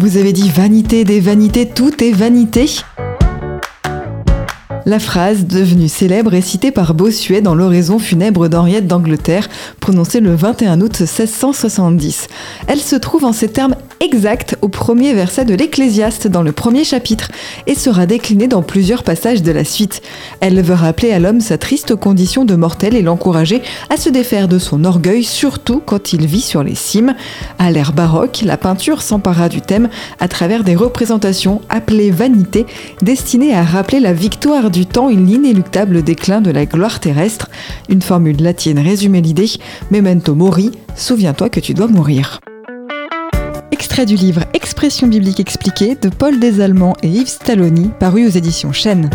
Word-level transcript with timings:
Vous 0.00 0.16
avez 0.16 0.32
dit 0.32 0.48
vanité 0.48 1.04
des 1.04 1.20
vanités, 1.20 1.68
tout 1.68 2.02
est 2.02 2.12
vanité 2.12 2.64
la 4.90 4.98
phrase, 4.98 5.46
devenue 5.46 5.88
célèbre, 5.88 6.34
est 6.34 6.40
citée 6.40 6.72
par 6.72 6.94
Bossuet 6.94 7.42
dans 7.42 7.54
l'oraison 7.54 8.00
funèbre 8.00 8.48
d'Henriette 8.48 8.88
d'Angleterre, 8.88 9.48
prononcée 9.78 10.18
le 10.18 10.34
21 10.34 10.80
août 10.80 10.98
1670. 10.98 12.26
Elle 12.66 12.80
se 12.80 12.96
trouve 12.96 13.24
en 13.24 13.32
ces 13.32 13.48
termes 13.48 13.76
exacts 14.00 14.56
au 14.62 14.68
premier 14.68 15.12
verset 15.12 15.44
de 15.44 15.54
l'Ecclésiaste 15.54 16.26
dans 16.26 16.42
le 16.42 16.52
premier 16.52 16.84
chapitre 16.84 17.30
et 17.66 17.74
sera 17.74 18.06
déclinée 18.06 18.48
dans 18.48 18.62
plusieurs 18.62 19.04
passages 19.04 19.42
de 19.42 19.52
la 19.52 19.64
suite. 19.64 20.02
Elle 20.40 20.60
veut 20.60 20.74
rappeler 20.74 21.12
à 21.12 21.20
l'homme 21.20 21.40
sa 21.40 21.58
triste 21.58 21.94
condition 21.94 22.44
de 22.44 22.56
mortel 22.56 22.96
et 22.96 23.02
l'encourager 23.02 23.62
à 23.90 23.96
se 23.96 24.08
défaire 24.08 24.48
de 24.48 24.58
son 24.58 24.84
orgueil, 24.84 25.22
surtout 25.22 25.82
quand 25.84 26.12
il 26.12 26.26
vit 26.26 26.40
sur 26.40 26.64
les 26.64 26.74
cimes. 26.74 27.14
À 27.58 27.70
l'ère 27.70 27.92
baroque, 27.92 28.40
la 28.42 28.56
peinture 28.56 29.02
s'empara 29.02 29.48
du 29.48 29.60
thème 29.60 29.88
à 30.18 30.26
travers 30.26 30.64
des 30.64 30.74
représentations 30.74 31.60
appelées 31.68 32.10
vanité, 32.10 32.66
destinées 33.02 33.54
à 33.54 33.62
rappeler 33.62 34.00
la 34.00 34.14
victoire 34.14 34.70
du 34.70 34.79
temps 34.86 35.08
et 35.08 35.16
l'inéluctable 35.16 36.02
déclin 36.02 36.40
de 36.40 36.50
la 36.50 36.66
gloire 36.66 37.00
terrestre. 37.00 37.48
Une 37.88 38.02
formule 38.02 38.42
latine 38.42 38.78
résumait 38.78 39.20
l'idée 39.20 39.50
Memento 39.90 40.34
mori, 40.34 40.72
souviens-toi 40.96 41.48
que 41.48 41.60
tu 41.60 41.74
dois 41.74 41.88
mourir. 41.88 42.40
Extrait 43.72 44.06
du 44.06 44.16
livre 44.16 44.44
Expression 44.52 45.06
biblique 45.06 45.40
expliquée 45.40 45.94
de 45.94 46.08
Paul 46.08 46.38
Desallemands 46.38 46.96
et 47.02 47.08
Yves 47.08 47.28
Stalloni, 47.28 47.90
paru 47.98 48.26
aux 48.26 48.30
éditions 48.30 48.72
Chênes. 48.72 49.10